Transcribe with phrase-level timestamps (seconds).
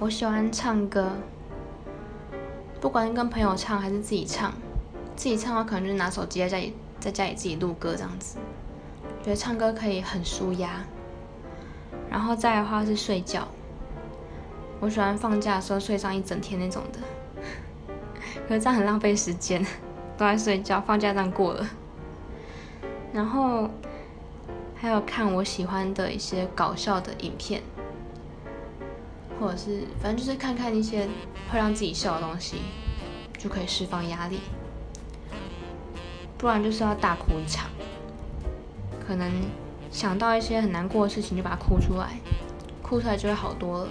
[0.00, 1.10] 我喜欢唱歌，
[2.80, 4.52] 不管是跟朋友唱还是自己唱。
[5.16, 8.38] 自己唱的话，可能就是拿手机在家里，在家里自己录歌这样子。
[9.24, 10.84] 觉得唱歌可以很舒压。
[12.08, 13.48] 然后再的话是睡觉，
[14.78, 17.00] 我喜欢放假的时候睡上一整天那种的。
[18.46, 19.60] 可是这样很浪费时间，
[20.16, 21.68] 都在睡觉，放假这样过了。
[23.12, 23.68] 然后
[24.76, 27.60] 还有看我喜欢的一些搞笑的影片。
[29.38, 31.06] 或者是，反正就是看看一些
[31.50, 32.56] 会让自己笑的东西，
[33.38, 34.40] 就可以释放压力。
[36.36, 37.70] 不然就是要大哭一场，
[39.06, 39.30] 可能
[39.90, 42.18] 想到一些很难过的事情就把它哭出来，
[42.82, 43.88] 哭出来就会好多了。